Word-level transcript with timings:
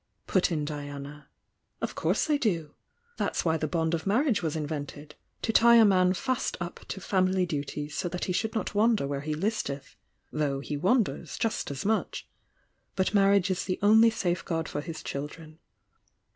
put 0.25 0.51
in 0.51 0.65
Diana. 0.65 1.27
"Of 1.79 1.93
course 1.93 2.25
they 2.25 2.39
do! 2.39 2.73
That's 3.17 3.43
whv 3.43 3.59
the 3.59 3.67
bond 3.67 3.93
of 3.93 4.07
mar 4.07 4.23
riage 4.23 4.41
was 4.41 4.55
invented— 4.55 5.13
to 5.43 5.53
tie 5.53 5.75
a 5.75 5.85
man 5.85 6.15
fast 6.15 6.57
up 6.59 6.79
to 6.87 6.99
family 6.99 7.45
duties 7.45 7.95
so 7.95 8.09
that 8.09 8.25
he 8.25 8.33
should 8.33 8.55
not 8.55 8.73
wander 8.73 9.05
where 9.05 9.21
he 9.21 9.35
listeth— 9.35 9.95
though 10.41 10.59
he 10.59 10.75
wanders 10.75 11.37
just 11.37 11.69
as 11.69 11.85
much— 11.85 12.27
but 12.95 13.13
marriage 13.13 13.51
is 13.51 13.65
the 13.65 13.77
only 13.83 14.09
safeguard 14.09 14.67
for 14.67 14.81
his 14.81 15.03
children. 15.03 15.59